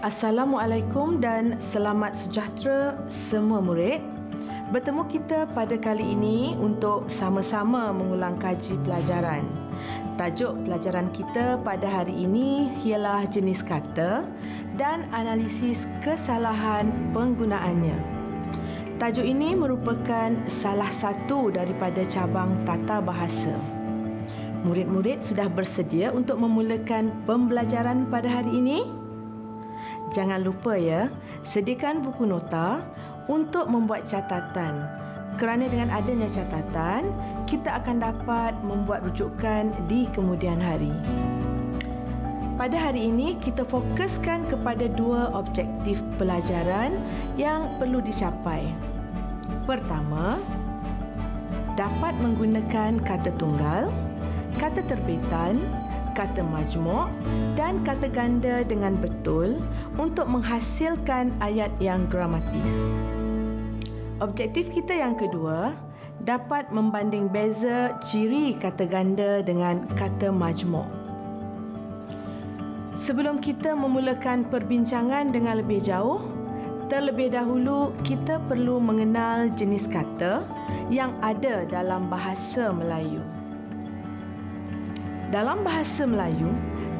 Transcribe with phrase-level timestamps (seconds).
[0.00, 4.00] Assalamualaikum dan selamat sejahtera semua murid.
[4.72, 9.44] Bertemu kita pada kali ini untuk sama-sama mengulang kaji pelajaran.
[10.16, 14.24] Tajuk pelajaran kita pada hari ini ialah jenis kata
[14.80, 18.00] dan analisis kesalahan penggunaannya.
[18.96, 23.52] Tajuk ini merupakan salah satu daripada cabang tata bahasa.
[24.64, 28.99] Murid-murid sudah bersedia untuk memulakan pembelajaran pada hari ini?
[30.10, 31.06] Jangan lupa ya,
[31.46, 32.82] sediakan buku nota
[33.30, 34.90] untuk membuat catatan.
[35.38, 37.14] Kerana dengan adanya catatan,
[37.46, 40.90] kita akan dapat membuat rujukan di kemudian hari.
[42.58, 47.00] Pada hari ini, kita fokuskan kepada dua objektif pelajaran
[47.40, 48.68] yang perlu dicapai.
[49.64, 50.36] Pertama,
[51.78, 53.88] dapat menggunakan kata tunggal,
[54.60, 55.62] kata terbitan,
[56.12, 57.10] kata majmuk
[57.54, 59.58] dan kata ganda dengan betul
[59.96, 62.90] untuk menghasilkan ayat yang gramatis.
[64.20, 65.72] Objektif kita yang kedua
[66.20, 70.84] dapat membanding beza ciri kata ganda dengan kata majmuk.
[72.92, 76.20] Sebelum kita memulakan perbincangan dengan lebih jauh,
[76.92, 80.44] terlebih dahulu kita perlu mengenal jenis kata
[80.92, 83.39] yang ada dalam bahasa Melayu.
[85.30, 86.50] Dalam bahasa Melayu,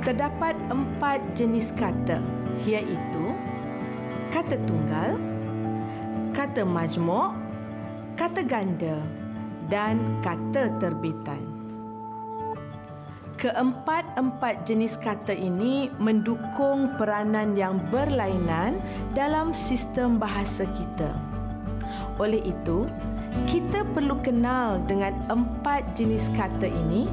[0.06, 2.22] terdapat empat jenis kata
[2.62, 3.34] iaitu
[4.30, 5.18] kata tunggal,
[6.30, 7.34] kata majmuk,
[8.14, 9.02] kata ganda
[9.66, 11.42] dan kata terbitan.
[13.34, 18.78] Keempat-empat jenis kata ini mendukung peranan yang berlainan
[19.10, 21.10] dalam sistem bahasa kita.
[22.22, 22.86] Oleh itu,
[23.50, 27.10] kita perlu kenal dengan empat jenis kata ini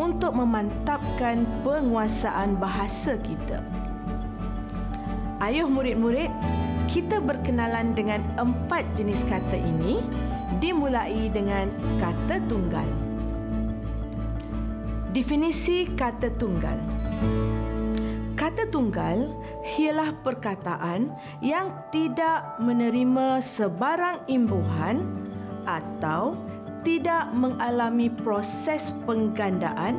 [0.00, 3.60] untuk memantapkan penguasaan bahasa kita.
[5.44, 6.32] Ayuh murid-murid,
[6.88, 10.00] kita berkenalan dengan empat jenis kata ini
[10.56, 11.68] dimulai dengan
[12.00, 12.88] kata tunggal.
[15.12, 16.80] Definisi kata tunggal.
[18.40, 19.36] Kata tunggal
[19.76, 21.12] ialah perkataan
[21.44, 25.04] yang tidak menerima sebarang imbuhan
[25.68, 26.49] atau
[26.80, 29.96] tidak mengalami proses penggandaan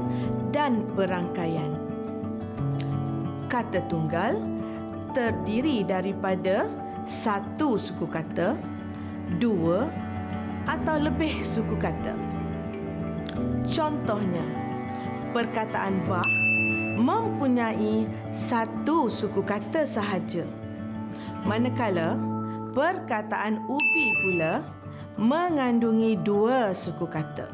[0.50, 1.78] dan perangkaian.
[3.52, 4.40] Kata tunggal
[5.12, 6.66] terdiri daripada
[7.04, 8.56] satu suku kata,
[9.38, 9.92] dua
[10.66, 12.16] atau lebih suku kata.
[13.68, 14.46] Contohnya,
[15.36, 16.26] perkataan bah
[17.02, 18.06] mempunyai
[18.36, 20.46] satu suku kata sahaja.
[21.48, 22.16] Manakala
[22.72, 24.62] perkataan ubi pula
[25.20, 27.48] mengandungi dua suku kata.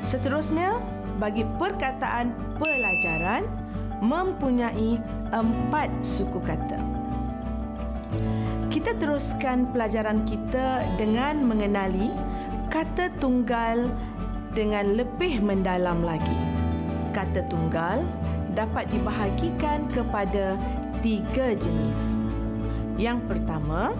[0.00, 0.80] Seterusnya,
[1.20, 3.44] bagi perkataan pelajaran
[4.00, 4.96] mempunyai
[5.28, 6.80] empat suku kata.
[8.72, 12.08] Kita teruskan pelajaran kita dengan mengenali
[12.72, 13.92] kata tunggal
[14.56, 16.38] dengan lebih mendalam lagi.
[17.12, 18.06] Kata tunggal
[18.56, 20.56] dapat dibahagikan kepada
[21.04, 22.22] tiga jenis.
[22.96, 23.92] Yang pertama,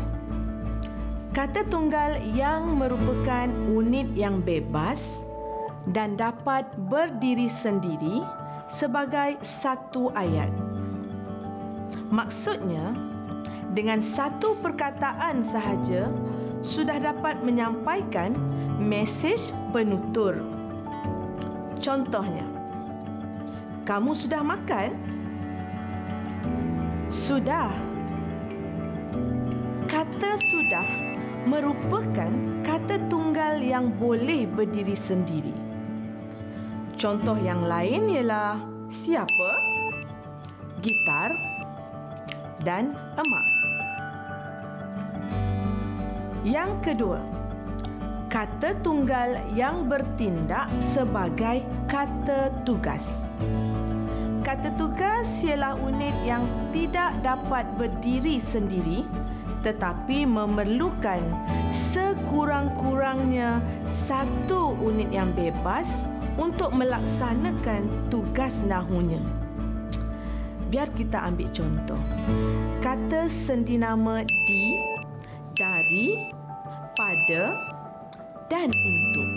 [1.31, 5.23] Kata tunggal yang merupakan unit yang bebas
[5.87, 8.27] dan dapat berdiri sendiri
[8.67, 10.51] sebagai satu ayat.
[12.11, 12.83] Maksudnya,
[13.79, 16.11] dengan satu perkataan sahaja
[16.67, 18.35] sudah dapat menyampaikan
[18.83, 20.35] mesej penutur.
[21.79, 22.43] Contohnya,
[23.87, 24.99] kamu sudah makan?
[27.07, 27.71] Sudah.
[29.87, 31.10] Kata sudah
[31.49, 35.55] merupakan kata tunggal yang boleh berdiri sendiri.
[37.01, 38.61] Contoh yang lain ialah
[38.93, 39.51] siapa,
[40.85, 41.33] gitar
[42.61, 43.47] dan emak.
[46.45, 47.21] Yang kedua,
[48.29, 53.25] kata tunggal yang bertindak sebagai kata tugas.
[54.41, 59.05] Kata tugas ialah unit yang tidak dapat berdiri sendiri
[59.61, 61.21] tetapi memerlukan
[61.69, 63.61] sekurang-kurangnya
[64.09, 66.09] satu unit yang bebas
[66.41, 69.21] untuk melaksanakan tugas nahunya.
[70.71, 72.01] Biar kita ambil contoh.
[72.81, 74.79] Kata sendi nama di,
[75.59, 76.15] dari,
[76.95, 77.59] pada
[78.47, 79.31] dan untuk.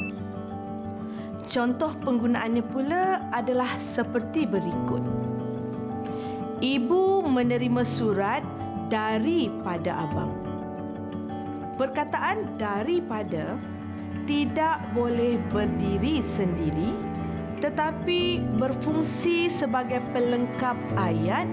[1.49, 5.03] Contoh penggunaannya pula adalah seperti berikut.
[6.63, 8.45] Ibu menerima surat
[8.87, 10.33] daripada abang.
[11.75, 13.57] Perkataan daripada
[14.23, 17.13] tidak boleh berdiri sendiri
[17.63, 21.47] tetapi berfungsi sebagai pelengkap ayat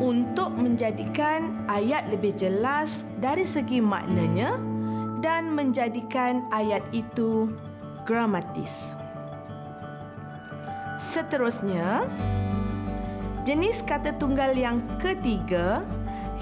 [0.00, 4.56] untuk menjadikan ayat lebih jelas dari segi maknanya
[5.20, 7.52] dan menjadikan ayat itu
[8.08, 8.96] gramatis.
[10.96, 12.08] Seterusnya,
[13.44, 15.84] jenis kata tunggal yang ketiga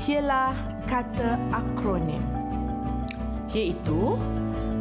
[0.08, 0.54] ialah
[0.88, 2.22] kata akronim.
[3.52, 4.16] Iaitu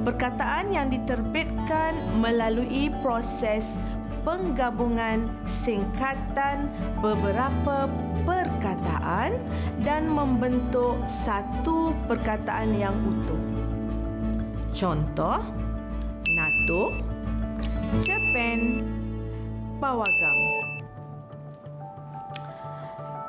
[0.07, 3.75] perkataan yang diterbitkan melalui proses
[4.21, 6.69] penggabungan singkatan
[7.01, 7.89] beberapa
[8.21, 9.33] perkataan
[9.81, 13.41] dan membentuk satu perkataan yang utuh.
[14.71, 15.41] Contoh,
[16.31, 16.95] NATO,
[18.05, 18.85] Japan,
[19.81, 20.60] Pawagam.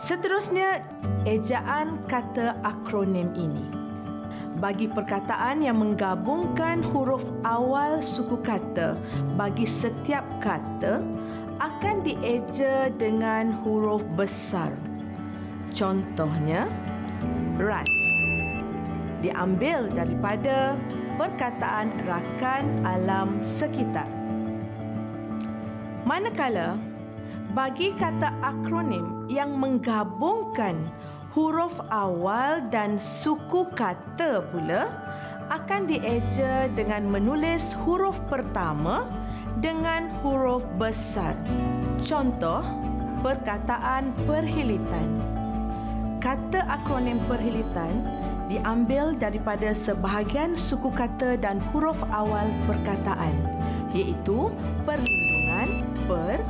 [0.03, 0.83] Seterusnya,
[1.31, 3.71] ejaan kata akronim ini
[4.59, 8.99] bagi perkataan yang menggabungkan huruf awal suku kata
[9.39, 11.07] bagi setiap kata
[11.63, 14.75] akan dieja dengan huruf besar.
[15.71, 16.67] Contohnya,
[17.63, 17.95] ras
[19.23, 20.75] diambil daripada
[21.15, 24.11] perkataan rakan alam sekitar.
[26.03, 26.75] Manakala
[27.53, 30.89] bagi kata akronim yang menggabungkan
[31.37, 34.89] huruf awal dan suku kata pula
[35.53, 39.05] akan dieja dengan menulis huruf pertama
[39.61, 41.37] dengan huruf besar.
[42.01, 42.65] Contoh,
[43.21, 45.21] perkataan perhilitan.
[46.25, 48.01] Kata akronim perhilitan
[48.49, 53.37] diambil daripada sebahagian suku kata dan huruf awal perkataan
[53.93, 54.49] iaitu
[54.89, 56.41] perlindungan, per,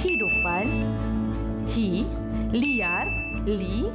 [0.00, 0.66] hidupan,
[1.68, 2.08] hi,
[2.56, 3.06] liar,
[3.44, 3.92] li,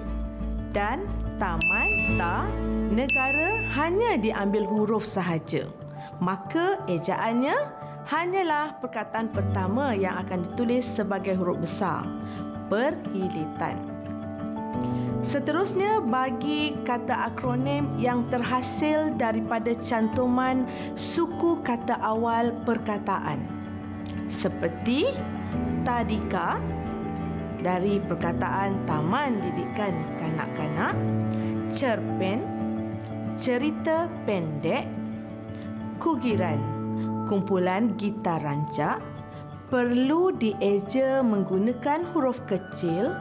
[0.69, 1.09] dan
[1.41, 2.45] taman ta
[2.93, 5.65] negara hanya diambil huruf sahaja.
[6.21, 7.57] Maka ejaannya
[8.05, 12.05] hanyalah perkataan pertama yang akan ditulis sebagai huruf besar.
[12.69, 13.77] Perhilitan.
[15.25, 23.41] Seterusnya bagi kata akronim yang terhasil daripada cantuman suku kata awal perkataan.
[24.29, 25.09] Seperti
[25.85, 26.57] tadika,
[27.61, 30.97] dari perkataan Taman Didikan Kanak-kanak,
[31.77, 32.41] cerpen,
[33.37, 34.89] cerita pendek,
[36.01, 36.57] kugiran,
[37.29, 38.97] kumpulan gitar rancak,
[39.69, 43.13] perlu dieja menggunakan huruf kecil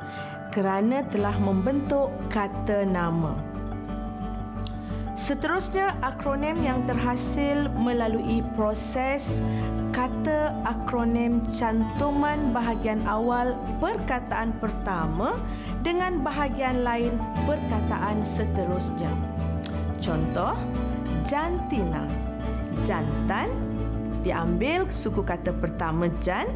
[0.49, 3.44] kerana telah membentuk kata nama.
[5.15, 9.39] Seterusnya, akronim yang terhasil melalui proses
[9.95, 15.39] kata akronim cantuman bahagian awal perkataan pertama
[15.87, 17.15] dengan bahagian lain
[17.47, 19.15] perkataan seterusnya.
[20.03, 20.59] Contoh,
[21.23, 22.11] jantina.
[22.83, 23.55] Jantan
[24.27, 26.51] diambil suku kata pertama jan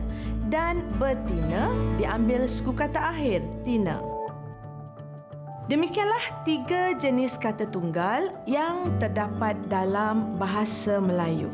[0.50, 4.17] dan betina diambil suku kata akhir tina.
[5.68, 11.52] Demikianlah tiga jenis kata tunggal yang terdapat dalam bahasa Melayu.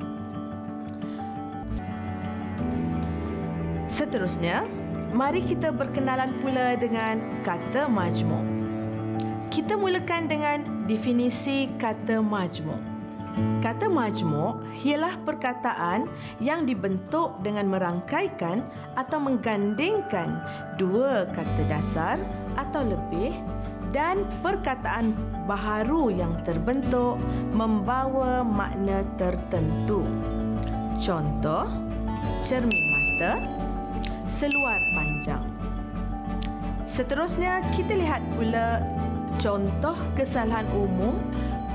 [3.90, 4.62] Seterusnya,
[5.10, 8.46] mari kita berkenalan pula dengan kata majmuk.
[9.50, 12.78] Kita mulakan dengan definisi kata majmuk.
[13.66, 16.06] Kata majmuk ialah perkataan
[16.38, 18.62] yang dibentuk dengan merangkaikan
[18.94, 20.38] atau menggandingkan
[20.78, 22.22] dua kata dasar
[22.54, 23.34] atau lebih
[23.94, 25.14] dan perkataan
[25.46, 27.14] baharu yang terbentuk
[27.54, 30.02] membawa makna tertentu.
[30.98, 31.70] Contoh,
[32.42, 33.38] cermin mata,
[34.26, 35.46] seluar panjang.
[36.84, 38.82] Seterusnya, kita lihat pula
[39.38, 41.14] contoh kesalahan umum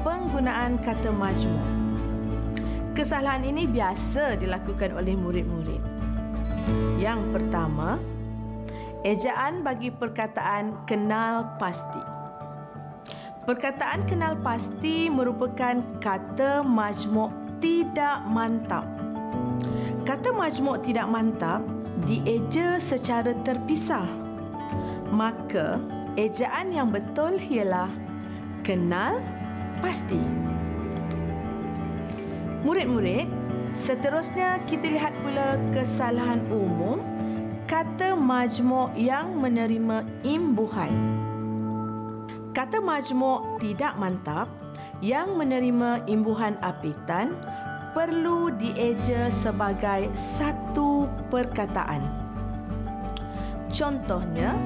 [0.04, 1.68] penggunaan kata majmuk.
[3.00, 5.80] Kesalahan ini biasa dilakukan oleh murid-murid.
[7.00, 7.96] Yang pertama,
[9.08, 12.04] Ejaan bagi perkataan kenal pasti.
[13.48, 17.32] Perkataan kenal pasti merupakan kata majmuk
[17.64, 18.84] tidak mantap.
[20.04, 21.64] Kata majmuk tidak mantap
[22.04, 24.04] dieja secara terpisah.
[25.16, 25.80] Maka,
[26.20, 27.88] ejaan yang betul ialah
[28.68, 29.24] kenal
[29.80, 30.20] pasti.
[32.68, 33.32] Murid-murid,
[33.72, 37.19] seterusnya kita lihat pula kesalahan umum
[37.70, 40.90] kata majmuk yang menerima imbuhan.
[42.50, 44.50] Kata majmuk tidak mantap
[45.06, 47.38] yang menerima imbuhan apitan
[47.94, 52.02] perlu dieja sebagai satu perkataan.
[53.70, 54.58] Contohnya,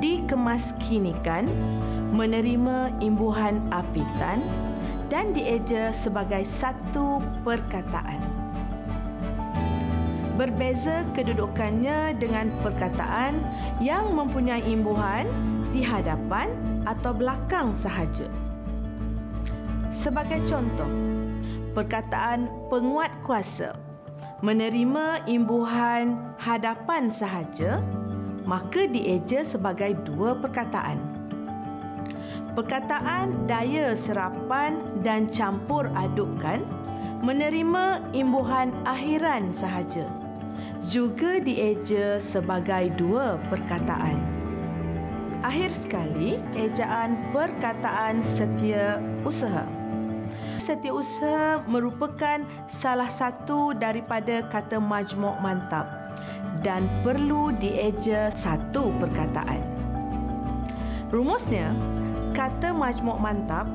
[0.00, 1.44] dikemaskinikan
[2.16, 4.40] menerima imbuhan apitan
[5.12, 8.27] dan dieja sebagai satu perkataan
[10.38, 13.42] berbeza kedudukannya dengan perkataan
[13.82, 15.26] yang mempunyai imbuhan
[15.74, 16.54] di hadapan
[16.86, 18.30] atau belakang sahaja.
[19.90, 20.86] Sebagai contoh,
[21.74, 23.74] perkataan penguat kuasa
[24.38, 27.82] menerima imbuhan hadapan sahaja
[28.46, 31.02] maka dieja sebagai dua perkataan.
[32.54, 36.62] Perkataan daya serapan dan campur adukkan
[37.20, 40.17] menerima imbuhan akhiran sahaja
[40.88, 44.16] juga dieja sebagai dua perkataan.
[45.44, 49.68] Akhir sekali, ejaan perkataan setia usaha.
[50.56, 55.86] Setiausaha merupakan salah satu daripada kata majmuk mantap
[56.64, 59.60] dan perlu dieja satu perkataan.
[61.12, 61.68] Rumusnya,
[62.32, 63.68] kata majmuk mantap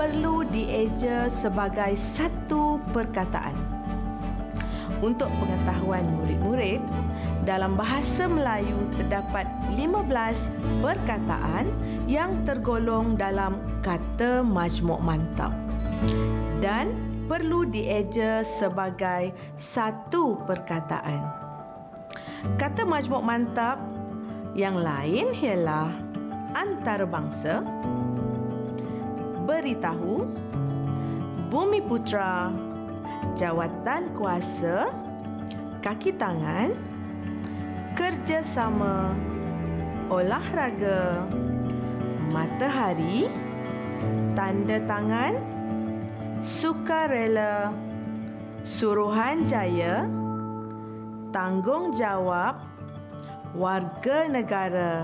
[0.00, 3.65] perlu dieja sebagai satu perkataan.
[5.04, 6.80] Untuk pengetahuan murid-murid,
[7.44, 9.44] dalam bahasa Melayu terdapat
[9.76, 10.48] 15
[10.80, 11.68] perkataan
[12.08, 15.52] yang tergolong dalam kata majmuk mantap
[16.64, 16.96] dan
[17.28, 21.22] perlu dieja sebagai satu perkataan.
[22.56, 23.76] Kata majmuk mantap
[24.56, 25.92] yang lain ialah
[26.56, 27.60] antarabangsa,
[29.44, 30.24] beritahu,
[31.52, 32.48] bumi putra,
[33.34, 34.92] jawatan kuasa,
[35.82, 36.70] kaki tangan,
[37.98, 39.16] kerjasama,
[40.06, 41.26] olahraga,
[42.30, 43.26] matahari,
[44.38, 45.34] tanda tangan,
[46.44, 47.74] sukarela,
[48.62, 50.06] suruhanjaya,
[51.34, 52.60] tanggungjawab,
[53.56, 54.94] warga negara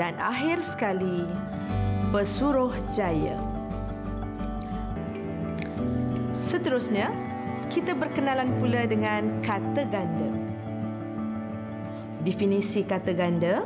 [0.00, 1.28] dan akhir sekali
[2.10, 3.36] pesuruhjaya.
[6.40, 7.25] Seterusnya,
[7.72, 10.30] kita berkenalan pula dengan kata ganda.
[12.26, 13.62] Definisi kata ganda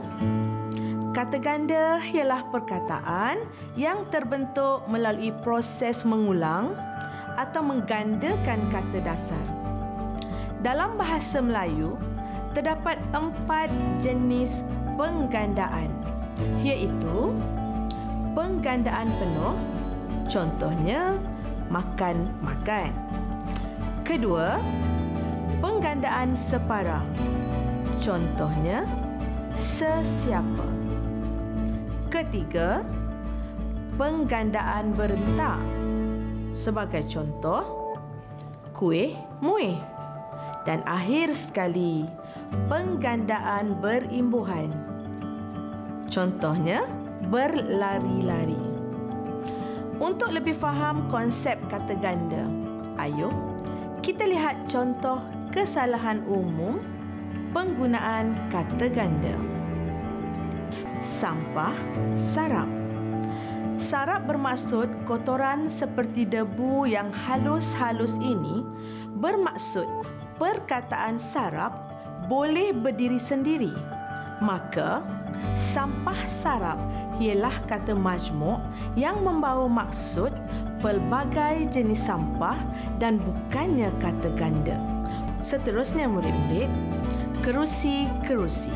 [1.11, 3.42] Kata ganda ialah perkataan
[3.75, 6.78] yang terbentuk melalui proses mengulang
[7.35, 9.42] atau menggandakan kata dasar.
[10.62, 11.99] Dalam bahasa Melayu,
[12.54, 14.62] terdapat empat jenis
[14.95, 15.90] penggandaan
[16.62, 17.35] iaitu
[18.38, 19.59] penggandaan penuh,
[20.30, 21.19] contohnya
[21.75, 23.10] makan-makan.
[24.11, 24.59] Kedua,
[25.62, 27.07] penggandaan separah,
[28.02, 28.83] contohnya
[29.55, 30.67] sesiapa.
[32.11, 32.83] Ketiga,
[33.95, 35.62] penggandaan berentak,
[36.50, 37.62] sebagai contoh
[38.75, 39.79] kuih muih.
[40.67, 42.02] Dan akhir sekali
[42.67, 44.75] penggandaan berimbuhan.
[46.11, 46.83] Contohnya
[47.31, 48.59] berlari-lari.
[50.02, 52.50] Untuk lebih faham konsep kata ganda
[52.99, 53.31] ayo
[54.11, 55.23] kita lihat contoh
[55.55, 56.83] kesalahan umum
[57.55, 59.38] penggunaan kata ganda
[60.99, 61.79] sampah
[62.19, 62.67] sarap
[63.81, 68.61] Sarap bermaksud kotoran seperti debu yang halus-halus ini
[69.17, 69.87] bermaksud
[70.37, 71.73] perkataan sarap
[72.29, 73.73] boleh berdiri sendiri.
[74.45, 75.00] Maka,
[75.57, 76.76] sampah sarap
[77.25, 78.61] ialah kata majmuk
[79.00, 80.33] yang membawa maksud
[80.80, 82.56] pelbagai jenis sampah
[82.96, 84.76] dan bukannya kata ganda.
[85.40, 86.68] Seterusnya murid-murid,
[87.40, 88.72] kerusi-kerusi.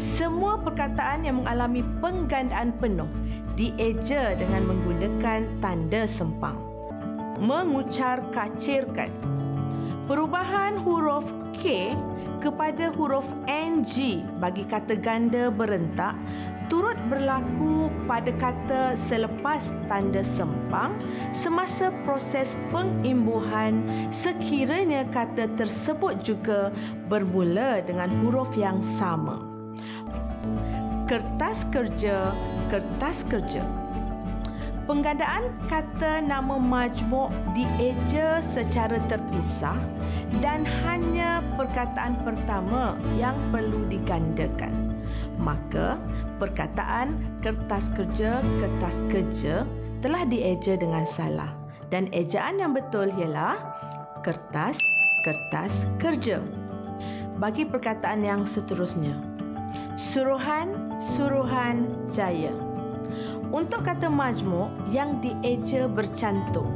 [0.00, 3.08] Semua perkataan yang mengalami penggandaan penuh
[3.56, 6.56] dieja dengan menggunakan tanda sempang.
[7.40, 9.10] Mengucar kacirkan.
[10.04, 11.24] Perubahan huruf
[11.56, 11.96] K
[12.44, 16.12] kepada huruf NG bagi kata ganda berentak
[16.68, 20.96] turut berlaku pada kata selepas tanda sempang
[21.30, 26.72] semasa proses pengimbuhan sekiranya kata tersebut juga
[27.08, 29.40] bermula dengan huruf yang sama.
[31.04, 32.32] Kertas kerja
[32.68, 33.64] kertas kerja.
[34.84, 39.80] Penggandaan kata nama majmuk dieja secara terpisah
[40.44, 44.83] dan hanya perkataan pertama yang perlu digandakan.
[45.40, 45.98] Maka,
[46.38, 49.66] perkataan kertas kerja, kertas kerja
[50.04, 51.52] telah dieja dengan salah.
[51.88, 53.56] Dan ejaan yang betul ialah
[54.24, 54.80] kertas,
[55.22, 56.42] kertas kerja.
[57.38, 59.14] Bagi perkataan yang seterusnya,
[59.98, 62.54] suruhan, suruhan jaya.
[63.54, 66.66] Untuk kata majmuk yang dieja bercantum,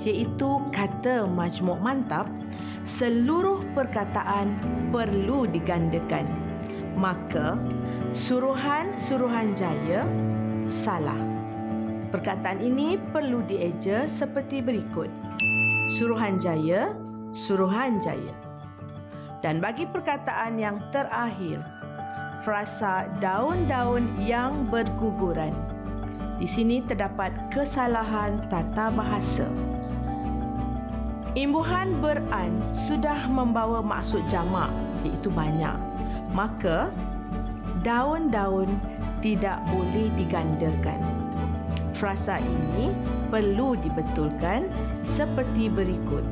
[0.00, 2.30] iaitu kata majmuk mantap,
[2.86, 4.56] seluruh perkataan
[4.88, 6.24] perlu digandakan.
[6.98, 7.58] Maka,
[8.14, 10.06] suruhan, suruhan jaya
[10.66, 11.18] salah.
[12.10, 15.10] Perkataan ini perlu dieja seperti berikut.
[15.94, 16.90] Suruhan jaya,
[17.30, 18.34] suruhan jaya.
[19.40, 21.62] Dan bagi perkataan yang terakhir,
[22.42, 25.54] frasa daun-daun yang berguguran.
[26.40, 29.48] Di sini terdapat kesalahan tata bahasa.
[31.38, 34.72] Imbuhan beran sudah membawa maksud jamak
[35.06, 35.89] iaitu banyak.
[36.30, 36.94] Maka
[37.82, 38.78] daun-daun
[39.20, 41.00] tidak boleh digandakan.
[41.96, 42.94] Frasa ini
[43.28, 44.72] perlu dibetulkan
[45.04, 46.24] seperti berikut.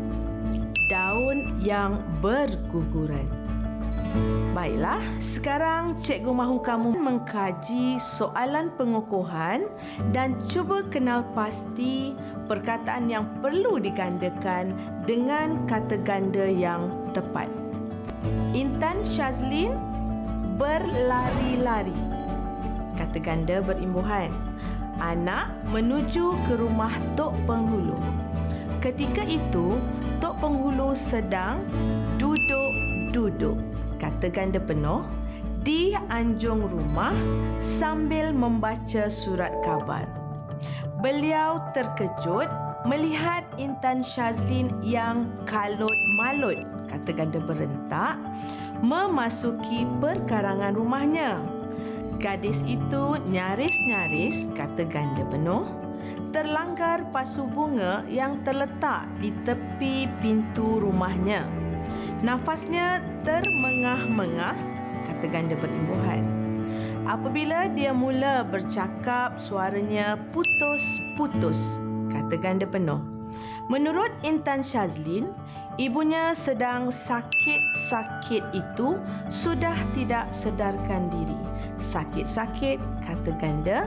[0.89, 3.29] Daun yang berguguran.
[4.57, 9.69] Baiklah, sekarang Cikgu mahu kamu mengkaji soalan pengukuhan
[10.11, 12.17] dan cuba kenal pasti
[12.49, 14.73] perkataan yang perlu digandakan
[15.05, 17.47] dengan kata ganda yang tepat.
[18.57, 19.77] Intan Shazlin
[20.59, 21.95] berlari-lari.
[22.99, 24.35] Kata ganda berimbuhan.
[24.99, 27.95] Anak menuju ke rumah Tok Penghulu.
[28.83, 29.79] Ketika itu,
[30.19, 31.63] Tok Penghulu sedang
[32.19, 33.55] duduk-duduk
[34.03, 35.07] kata ganda penuh
[35.63, 37.15] di anjung rumah
[37.63, 40.07] sambil membaca surat khabar.
[40.99, 42.51] Beliau terkejut
[42.87, 46.59] melihat Intan Shazlin yang kalut malut,
[46.91, 48.19] kata ganda berentak,
[48.83, 51.43] memasuki perkarangan rumahnya.
[52.19, 55.71] Gadis itu nyaris-nyaris, kata ganda penuh,
[56.35, 61.47] terlanggar pasu bunga yang terletak di tepi pintu rumahnya.
[62.27, 64.57] Nafasnya termengah-mengah,
[65.07, 66.27] kata ganda berimbuhan.
[67.07, 71.79] Apabila dia mula bercakap, suaranya putus-putus,
[72.11, 73.18] kata ganda penuh.
[73.69, 75.29] Menurut Intan Shazlin,
[75.77, 78.97] ibunya sedang sakit-sakit itu
[79.29, 81.37] sudah tidak sedarkan diri.
[81.77, 83.85] Sakit-sakit, kata ganda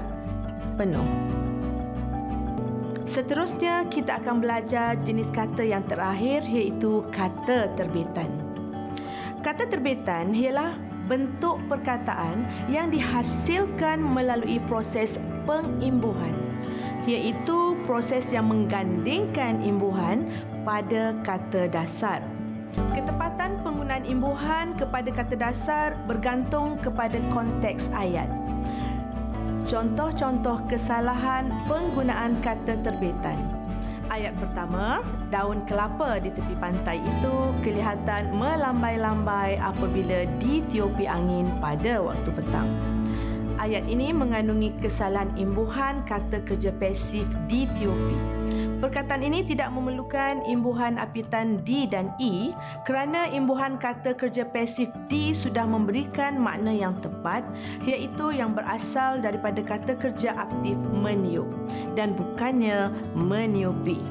[0.78, 1.10] penuh.
[3.10, 8.30] Seterusnya kita akan belajar jenis kata yang terakhir iaitu kata terbitan.
[9.42, 10.78] Kata terbitan ialah
[11.10, 15.17] bentuk perkataan yang dihasilkan melalui proses
[15.50, 16.38] pengimbuhan
[17.10, 20.23] iaitu proses yang menggandingkan imbuhan
[20.63, 22.23] pada kata dasar.
[22.95, 28.32] Ketepatan penggunaan imbuhan kepada kata dasar bergantung kepada konteks ayat
[29.67, 33.39] contoh-contoh kesalahan penggunaan kata terbitan.
[34.12, 34.99] Ayat pertama,
[35.32, 42.67] daun kelapa di tepi pantai itu kelihatan melambai-lambai apabila ditiupi angin pada waktu petang.
[43.62, 48.17] Ayat ini mengandungi kesalahan imbuhan kata kerja pasif ditiupi.
[48.82, 52.58] Perkataan ini tidak memerlukan imbuhan apitan D dan E
[52.89, 57.45] kerana imbuhan kata kerja pasif D sudah memberikan makna yang tepat
[57.86, 61.45] iaitu yang berasal daripada kata kerja aktif meniup
[61.93, 64.02] dan bukannya meniupi.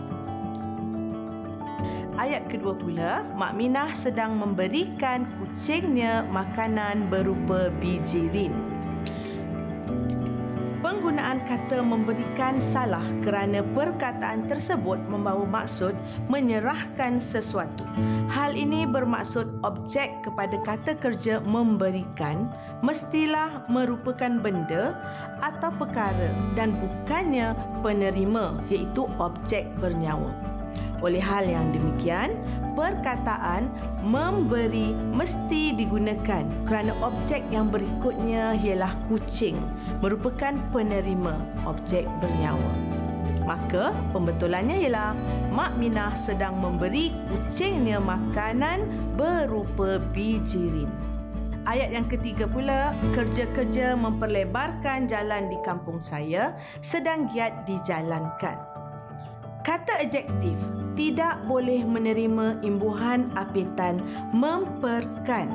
[2.14, 8.69] Ayat kedua pula, Mak Minah sedang memberikan kucingnya makanan berupa bijirin
[10.90, 15.94] penggunaan kata memberikan salah kerana perkataan tersebut membawa maksud
[16.26, 17.87] menyerahkan sesuatu.
[18.26, 22.50] Hal ini bermaksud objek kepada kata kerja memberikan
[22.83, 24.98] mestilah merupakan benda
[25.38, 27.55] atau perkara dan bukannya
[27.87, 30.49] penerima iaitu objek bernyawa.
[31.00, 32.36] Oleh hal yang demikian,
[32.76, 33.72] perkataan
[34.04, 39.56] memberi mesti digunakan kerana objek yang berikutnya ialah kucing
[40.04, 42.72] merupakan penerima objek bernyawa.
[43.48, 45.16] Maka pembetulannya ialah
[45.50, 48.84] Mak Minah sedang memberi kucingnya makanan
[49.16, 50.86] berupa bijirin.
[51.68, 58.69] Ayat yang ketiga pula, kerja-kerja memperlebarkan jalan di kampung saya sedang giat dijalankan.
[59.60, 60.56] Kata adjektif
[60.96, 64.00] tidak boleh menerima imbuhan apitan
[64.32, 65.52] memperkan.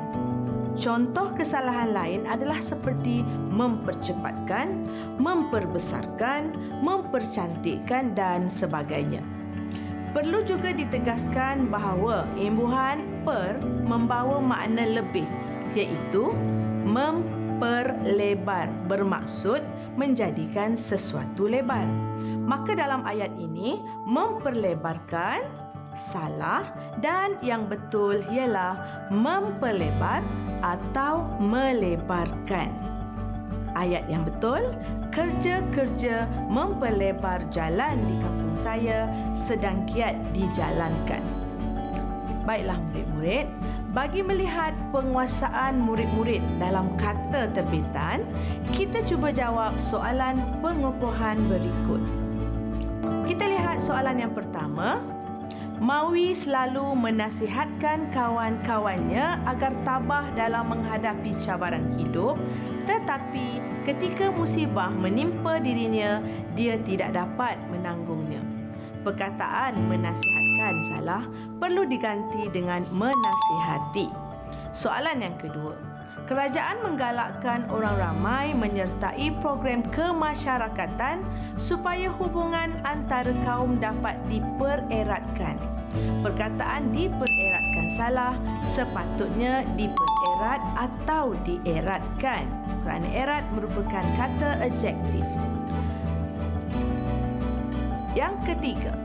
[0.78, 4.86] Contoh kesalahan lain adalah seperti mempercepatkan,
[5.18, 6.54] memperbesarkan,
[6.86, 9.24] mempercantikkan dan sebagainya.
[10.14, 13.58] Perlu juga ditegaskan bahawa imbuhan per
[13.90, 15.26] membawa makna lebih
[15.74, 16.30] iaitu
[16.86, 19.60] memperlebar bermaksud
[19.96, 21.88] menjadikan sesuatu lebar.
[22.46, 25.42] Maka dalam ayat ini memperlebarkan
[25.96, 26.62] salah
[27.00, 30.20] dan yang betul ialah memperlebar
[30.60, 32.70] atau melebarkan.
[33.76, 34.72] Ayat yang betul,
[35.12, 41.20] kerja-kerja memperlebar jalan di kampung saya sedang kiat dijalankan.
[42.48, 43.48] Baiklah murid-murid,
[43.96, 48.28] bagi melihat penguasaan murid-murid dalam kata terbitan,
[48.76, 52.04] kita cuba jawab soalan pengukuhan berikut.
[53.24, 55.00] Kita lihat soalan yang pertama.
[55.80, 62.40] Maui selalu menasihatkan kawan-kawannya agar tabah dalam menghadapi cabaran hidup
[62.88, 66.24] tetapi ketika musibah menimpa dirinya
[66.56, 68.40] dia tidak dapat menanggungnya.
[69.04, 69.76] Perkataan
[70.56, 71.22] menasihatkan salah
[71.60, 74.08] perlu diganti dengan menasihati.
[74.72, 75.76] Soalan yang kedua.
[76.26, 81.22] Kerajaan menggalakkan orang ramai menyertai program kemasyarakatan
[81.54, 85.54] supaya hubungan antara kaum dapat dipereratkan.
[86.26, 88.34] Perkataan dipereratkan salah
[88.66, 92.50] sepatutnya dipererat atau dieratkan
[92.82, 95.22] kerana erat merupakan kata adjektif.
[98.18, 98.95] Yang ketiga,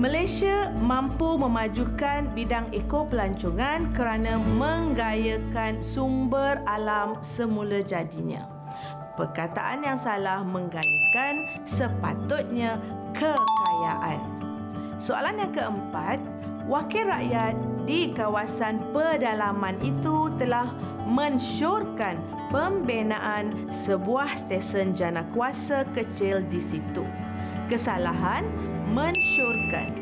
[0.00, 8.48] Malaysia mampu memajukan bidang ekopelancongan kerana menggayakan sumber alam semula jadinya.
[9.20, 12.80] Perkataan yang salah menggayakan sepatutnya
[13.12, 14.24] kekayaan.
[14.96, 16.16] Soalan yang keempat,
[16.64, 17.52] wakil rakyat
[17.84, 20.72] di kawasan pedalaman itu telah
[21.04, 22.16] mensyorkan
[22.48, 27.04] pembinaan sebuah stesen jana kuasa kecil di situ.
[27.68, 29.94] Kesalahan mensyorkan.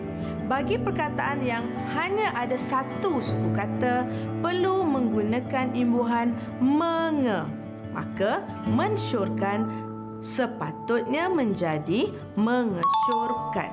[0.49, 4.09] Bagi perkataan yang hanya ada satu suku kata
[4.41, 7.45] perlu menggunakan imbuhan menge.
[7.93, 9.69] Maka mensyorkan
[10.25, 12.09] sepatutnya menjadi
[12.41, 13.71] mengesyorkan.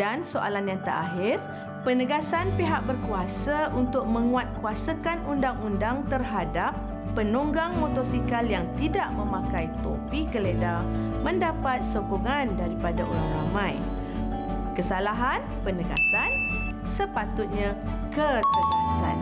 [0.00, 1.42] Dan soalan yang terakhir,
[1.84, 6.72] penegasan pihak berkuasa untuk menguatkuasakan undang-undang terhadap
[7.12, 10.86] penunggang motosikal yang tidak memakai topi geledah
[11.26, 13.74] mendapat sokongan daripada orang ramai
[14.78, 16.30] kesalahan penegasan
[16.86, 17.74] sepatutnya
[18.14, 19.18] ketegasan.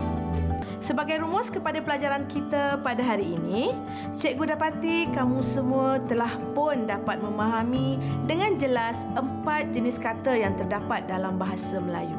[0.77, 3.73] Sebagai rumus kepada pelajaran kita pada hari ini,
[4.21, 7.97] cikgu dapati kamu semua telah pun dapat memahami
[8.29, 12.13] dengan jelas empat jenis kata yang terdapat dalam bahasa Melayu.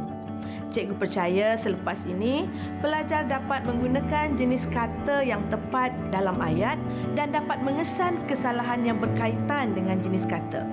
[0.74, 2.44] Cikgu percaya selepas ini,
[2.82, 6.76] pelajar dapat menggunakan jenis kata yang tepat dalam ayat
[7.14, 10.66] dan dapat mengesan kesalahan yang berkaitan dengan jenis kata.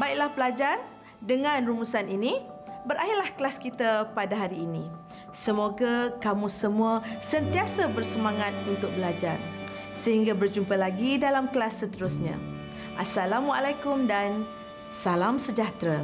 [0.00, 0.80] Baiklah pelajar,
[1.20, 2.40] dengan rumusan ini,
[2.88, 4.88] berakhirlah kelas kita pada hari ini.
[5.30, 9.38] Semoga kamu semua sentiasa bersemangat untuk belajar.
[9.94, 12.34] Sehingga berjumpa lagi dalam kelas seterusnya.
[12.96, 14.48] Assalamualaikum dan
[14.90, 16.02] salam sejahtera.